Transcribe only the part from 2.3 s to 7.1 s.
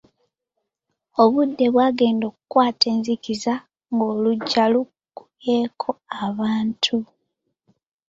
okukwata enzikiza ng'oluggya lukubyeko abantu.